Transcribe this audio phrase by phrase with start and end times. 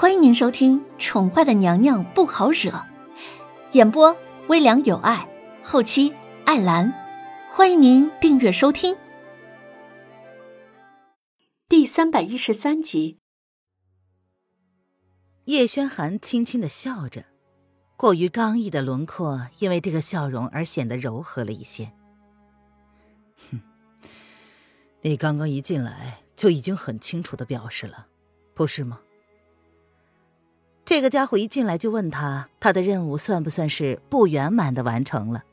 [0.00, 2.70] 欢迎您收听《宠坏的娘娘不好惹》，
[3.72, 5.28] 演播微凉有爱，
[5.64, 6.14] 后期
[6.44, 6.94] 艾兰。
[7.50, 8.96] 欢迎您订阅收听。
[11.68, 13.18] 第三百一十三集，
[15.46, 17.24] 叶轩寒轻轻的笑着，
[17.96, 21.90] 过于刚毅的轮廓因为这个笑容而显得柔和了一些。
[23.50, 23.60] 哼，
[25.00, 28.06] 你刚刚一进来就已经很清楚的表示了，
[28.54, 29.00] 不是吗？
[30.88, 35.44] 这个家伙一进来就问他，他的任务算不算是不圆满的完成了？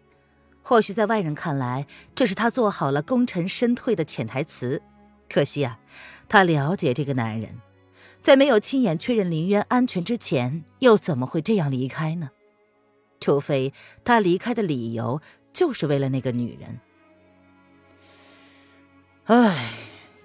[0.64, 4.82] 或许在外人看来，这是他做好了功成身退的潜台词。
[5.30, 5.78] 可惜啊，
[6.30, 7.60] 他了解这个男人，
[8.22, 12.30] 在没有亲眼确认林渊安全之前，又怎么会这样离开呢？
[13.20, 13.74] 除非
[14.06, 16.80] 他离开的理由就是为了那个女人。
[19.26, 19.74] 唉，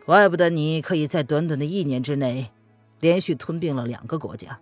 [0.06, 2.52] 怪不得你可以在短短的一年之内，
[3.00, 4.60] 连续吞并了两个国家。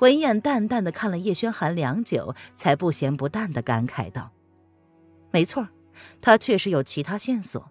[0.00, 4.32] 文燕淡淡的看了叶轩寒良久，才不咸不淡的感慨道
[5.30, 5.68] ：“没错，
[6.20, 7.70] 他确实有其他线索。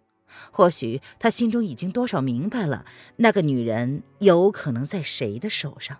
[0.51, 2.85] 或许他心中已经多少明白了，
[3.17, 5.99] 那个女人有可能在谁的手上。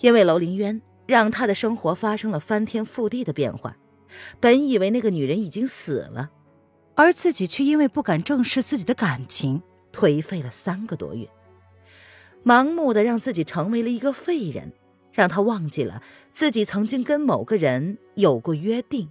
[0.00, 3.76] 因为楼凌渊，让他的生活发生了翻天覆地的变化。
[4.38, 6.30] 本以为那个女人已经死了，
[6.94, 9.62] 而自己却因为不敢正视自己的感情，
[9.92, 11.28] 颓废了三个多月。”
[12.44, 14.72] 盲目的让自己成为了一个废人，
[15.12, 19.08] 让他忘记了自己曾经跟某个人有过约定。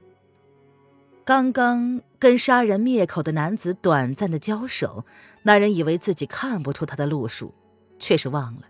[1.26, 5.06] 刚刚跟杀人灭口的男子短暂的交手，
[5.44, 7.56] 那人以为自己看不出他的路数，
[7.98, 8.68] 却是忘了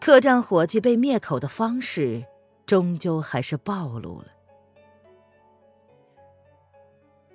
[0.00, 2.24] 客栈伙计被灭口的方式，
[2.64, 4.28] 终究还是暴露了。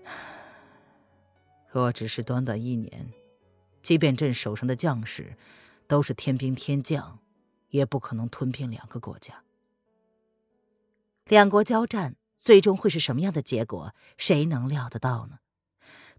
[1.72, 3.13] 若只是短短一年，
[3.83, 5.38] 即便朕手上的将士。
[5.88, 7.19] 都是天兵天将，
[7.69, 9.44] 也不可能吞并两个国家。
[11.25, 13.94] 两国交战，最终会是什么样的结果？
[14.18, 15.40] 谁能料得到呢？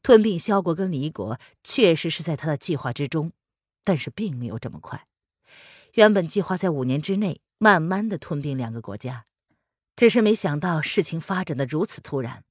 [0.03, 3.33] 吞并萧国跟黎国，确实是在他的计划之中，
[3.83, 5.07] 但是并没有这么快。
[5.95, 9.27] 原本计划在五年之内，慢慢的吞并两个国家，
[9.97, 12.45] 只是没想到事情发展的如此突然。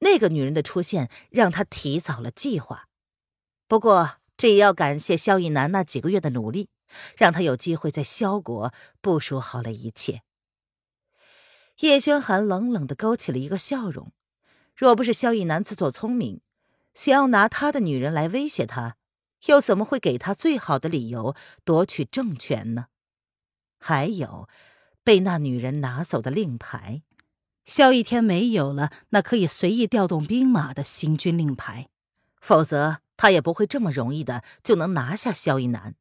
[0.00, 2.88] 那个女人的出现，让他提早了计划。
[3.66, 4.21] 不过。
[4.42, 6.68] 这也要感谢萧逸南那几个月的努力，
[7.16, 10.22] 让他有机会在萧国部署好了一切。
[11.78, 14.10] 叶轩寒冷冷的勾起了一个笑容，
[14.74, 16.40] 若不是萧逸南自作聪明，
[16.92, 18.96] 想要拿他的女人来威胁他，
[19.46, 22.86] 又怎么会给他最好的理由夺取政权呢？
[23.78, 24.48] 还有，
[25.04, 27.04] 被那女人拿走的令牌，
[27.64, 31.90] 萧逸天没有了那可以随意调动兵马的行军令牌，
[32.40, 33.01] 否则。
[33.16, 35.94] 他也不会这么容易的就能拿下萧逸南，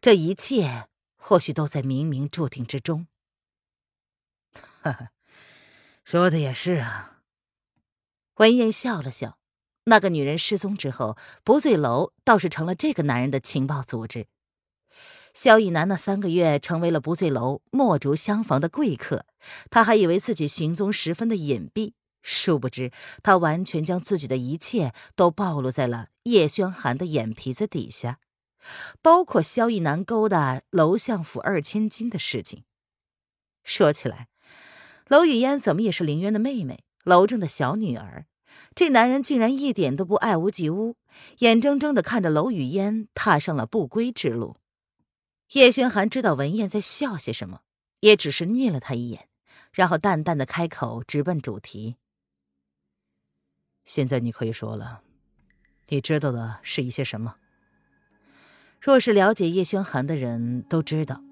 [0.00, 3.06] 这一切或许都在冥冥注定之中。
[4.82, 5.10] 哈哈，
[6.04, 7.20] 说的也是啊。
[8.36, 9.38] 文燕笑了笑。
[9.86, 14.28] 那个女人失踪之后，不醉楼倒是成了这个男人的情报组织。
[15.34, 19.26] 萧逸南那三个月成为了不醉楼墨竹厢房的贵客，
[19.70, 21.92] 他还以为自己行踪十分的隐蔽。
[22.26, 22.90] 殊不知，
[23.22, 28.18] 他完全将自己的一切都暴露在了叶轩寒的眼皮子底下，
[29.02, 32.64] 包括萧逸南勾搭娄相府二千金的事情。
[33.62, 34.28] 说起来，
[35.08, 38.24] 娄雨嫣怎么也是林渊的妹妹，娄正的小女儿。
[38.74, 40.96] 这男人竟然一点都不爱屋及乌，
[41.40, 44.56] 眼睁睁的看着娄雨嫣踏上了不归之路。
[45.52, 47.60] 叶轩寒知道文燕在笑些什么，
[48.00, 49.28] 也只是睨了他一眼，
[49.72, 51.96] 然后淡淡的开口，直奔主题。
[53.84, 55.02] 现在你可以说了，
[55.88, 57.36] 你知道的是一些什么？
[58.80, 61.22] 若是了解叶轩寒的人都知道，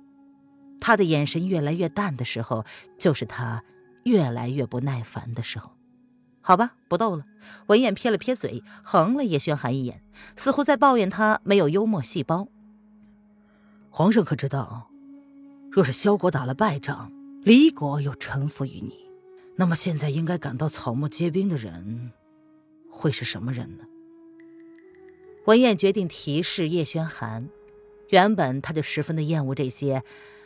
[0.80, 2.64] 他的眼神越来越淡的时候，
[2.98, 3.62] 就是他
[4.04, 5.72] 越来越不耐烦的时候。
[6.40, 7.24] 好吧，不逗了。
[7.68, 10.02] 文燕撇了撇嘴，横了叶轩寒一眼，
[10.36, 12.48] 似乎在抱怨他没有幽默细胞。
[13.90, 14.90] 皇上可知道，
[15.70, 17.12] 若是萧国打了败仗，
[17.42, 18.98] 离国又臣服于你，
[19.56, 22.12] 那么现在应该感到草木皆兵的人。
[22.94, 23.84] 会是什么人呢？
[25.46, 27.48] 文燕决定提示叶轩寒。
[28.10, 30.04] 原本他就十分的厌恶这些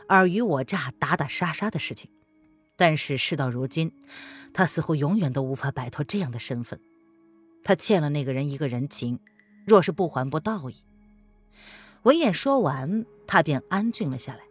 [0.09, 2.09] 尔虞我诈、打打杀杀的事情，
[2.77, 3.93] 但是事到如今，
[4.55, 6.81] 他似乎永远都无法摆脱这样的身份。
[7.65, 9.19] 他欠了那个人一个人情，
[9.67, 10.77] 若是不还，不道义。
[12.05, 14.45] 文燕说完，他便安静了下来。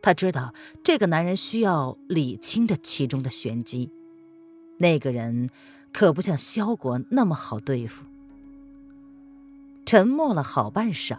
[0.00, 3.90] 他知道这个男人需要理清这其中的玄机。
[4.78, 5.50] 那个人。
[5.96, 8.04] 可不像萧国那么好对付。
[9.86, 11.16] 沉默了好半晌，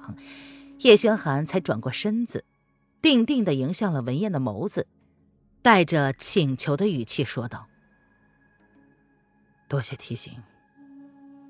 [0.81, 2.45] 叶轩寒才转过身子，
[3.01, 4.85] 定定的迎向了文燕的眸子，
[5.63, 7.65] 带着请求的语气说道
[9.67, 10.31] ：“多谢提醒，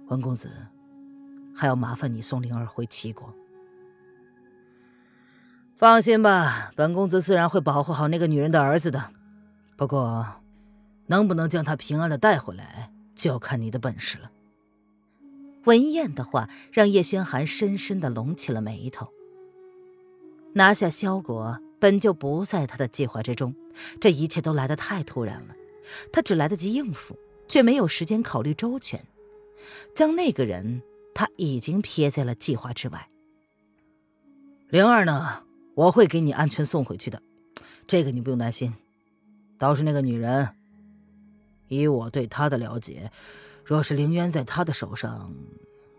[0.08, 0.50] 文公子，
[1.54, 3.34] 还要麻烦你送灵儿回齐国。
[5.76, 9.12] 放心吧，本公子自然会保护好那个女人的儿子的。
[9.76, 10.42] 不过，
[11.08, 14.32] 能不能将她平安的带回来，就要看你的本事了。”
[15.66, 19.10] 文燕的话让叶轩寒深深的拢起了眉头。
[20.54, 23.54] 拿下萧国本就不在他的计划之中，
[24.00, 25.56] 这一切都来得太突然了，
[26.14, 27.18] 他只来得及应付，
[27.48, 29.06] 却没有时间考虑周全。
[29.94, 30.82] 将那个人
[31.14, 33.10] 他已经撇在了计划之外。
[34.70, 35.44] 灵儿呢？
[35.76, 37.22] 我会给你安全送回去的，
[37.86, 38.74] 这个你不用担心。
[39.60, 40.56] 倒是那个女人，
[41.68, 43.12] 以我对他的了解。
[43.64, 45.34] 若是凌渊在他的手上，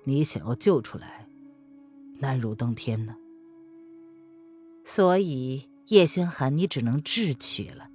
[0.04, 1.28] 你想要救出来，
[2.20, 3.16] 难如登天呢。
[4.84, 7.90] 所以叶轩寒，你只能智取了。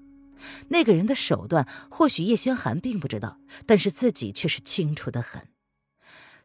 [0.68, 5.48] 那个人的手段，或许叶轩寒并不知道，但是自己却是清楚的很。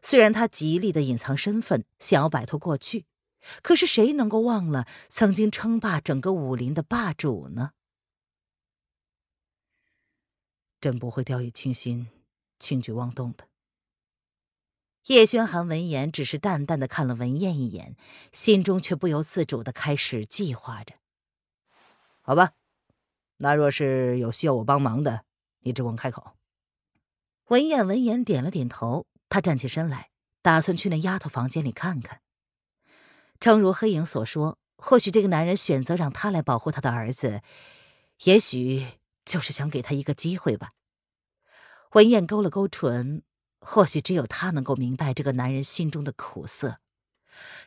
[0.01, 3.05] 虽然他极力的隐藏身份，想要摆脱过去，
[3.61, 7.71] 可是谁能够忘了曾经称霸整个武林的霸主呢？
[10.79, 12.09] 朕不会掉以轻心。
[12.59, 13.45] 轻举妄动的。
[15.05, 17.95] 叶轩寒闻言，只是淡淡的看了文燕一眼，
[18.33, 20.95] 心中却不由自主的开始计划着。
[22.19, 22.51] 好吧，
[23.37, 25.23] 那若是有需要我帮忙的，
[25.61, 26.33] 你只管开口。
[27.45, 30.11] 文燕闻言点了点头，她站起身来，
[30.41, 32.21] 打算去那丫头房间里看看。
[33.39, 37.41] 诚如黑影所说，或许这个男人选择让她来保护他的儿子，
[38.25, 38.98] 也许
[39.29, 40.71] 就是想给他一个机会吧。
[41.91, 43.21] 文燕勾了勾唇，
[43.59, 46.79] 或许只有她能够明白这个男人心中的苦涩。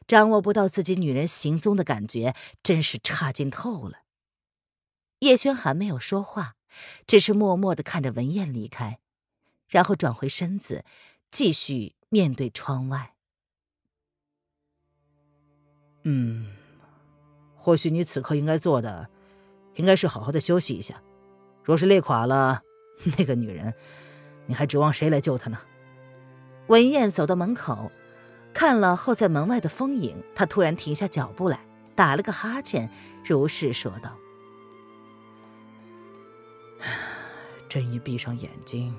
[0.09, 4.00] 掌握不到自己女人行踪的感觉，真是差劲透了。
[5.20, 6.56] 叶轩寒没有说话，
[7.06, 8.99] 只是默默的看着文燕离开，
[9.69, 10.85] 然后转回身子，
[11.31, 13.14] 继续面对窗外。
[16.03, 16.53] 嗯，
[17.55, 19.09] 或许你此刻应该做的，
[19.76, 21.00] 应该是好好的休息一下。
[21.62, 22.62] 若是累垮了，
[23.19, 23.75] 那个女人。
[24.47, 25.59] 你还指望谁来救她呢？
[26.67, 27.93] 文燕走到门口，
[28.53, 31.61] 看了候在门外的风影，她突然停下脚步来，
[31.94, 32.91] 打了个哈欠，
[33.25, 34.17] 如是说道
[37.70, 38.94] ：“朕一闭上眼睛，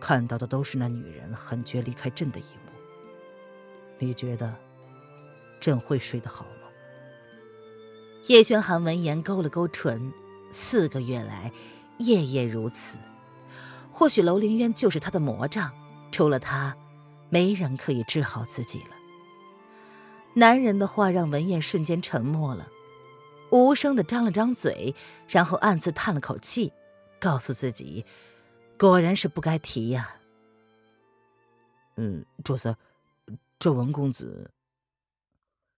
[0.00, 2.72] 看到的都是那女人狠绝离开朕的一幕。
[3.98, 4.54] 你觉得
[5.60, 6.68] 朕会睡得好吗？”
[8.28, 10.12] 叶轩寒闻言勾了勾唇，
[10.50, 11.52] 四个月来，
[11.98, 12.98] 夜夜如此。
[13.90, 15.72] 或许楼凌渊就是他的魔杖，
[16.12, 16.76] 除了他，
[17.30, 18.96] 没人可以治好自己了。
[20.34, 22.68] 男人的话让文燕瞬间沉默了，
[23.50, 24.94] 无声的张了张嘴，
[25.26, 26.72] 然后暗自叹了口气，
[27.18, 28.06] 告诉自己，
[28.78, 30.16] 果然是不该提呀。
[31.96, 32.76] 嗯，主子，
[33.58, 34.52] 这文公子。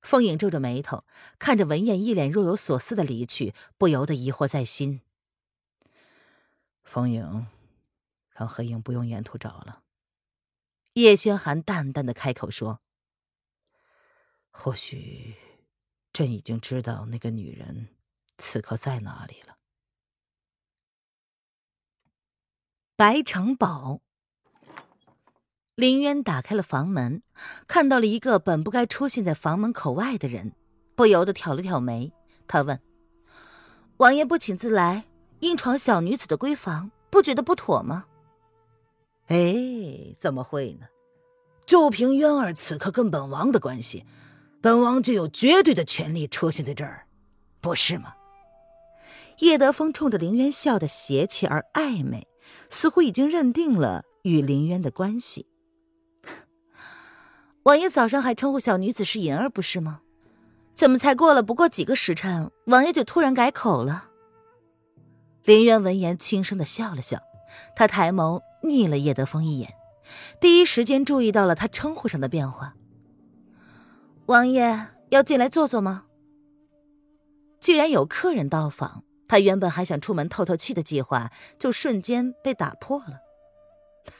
[0.02, 1.04] 凤影皱着眉头，
[1.38, 5.00] 看着文燕一脸若有所思的离去，不由得疑惑在心。
[6.90, 7.46] 风影。
[8.32, 9.82] 让黑影不用沿途找了。
[10.94, 12.80] 叶轩寒淡淡的开口说
[14.50, 15.36] ：“或许，
[16.10, 17.94] 朕已经知道那个女人
[18.38, 19.58] 此刻在哪里了。”
[22.96, 24.00] 白城堡，
[25.74, 27.22] 林渊打开了房门，
[27.68, 30.56] 看到了一个本不该出现在房门口外的人，
[30.94, 32.10] 不由得挑了挑眉。
[32.48, 32.82] 他问
[33.98, 35.09] ：“王爷不请自来，
[35.40, 38.06] 硬闯小女子的闺房，不觉得不妥吗？”
[39.28, 40.86] 哎，怎么会呢？
[41.66, 44.04] 就凭渊儿此刻跟本王的关系，
[44.60, 47.06] 本王就有绝对的权利出现在这儿，
[47.60, 48.14] 不是吗？
[49.38, 52.26] 叶德风冲着林渊笑得邪气而暧昧，
[52.68, 55.46] 似乎已经认定了与林渊的关系。
[57.62, 60.00] 王爷早上还称呼小女子是银儿，不是吗？
[60.74, 64.09] 怎么才过了不过几个时辰，王爷就突然改口了？
[65.50, 67.24] 林渊闻言轻声的笑了笑，
[67.74, 68.40] 他抬眸。
[68.62, 69.74] 睨了叶德风一眼，
[70.40, 72.76] 第一时间注意到了他称呼上的变化。
[74.26, 76.04] 王爷要进来坐坐吗？
[77.58, 83.18] 既然有客人到访，他原本还想出门透透气的计划，就瞬间被打破了。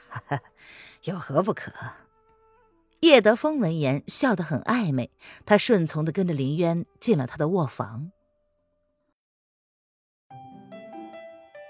[0.08, 0.40] 哈哈，
[1.04, 1.70] 有何不可？
[3.02, 5.12] 叶德风闻言笑得很暧昧，
[5.46, 8.10] 他顺从的跟着林渊进了他的卧房。